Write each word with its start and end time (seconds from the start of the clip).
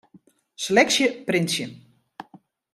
Seleksje 0.65 1.07
printsje. 1.29 1.69